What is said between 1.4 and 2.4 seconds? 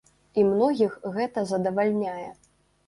задавальняе.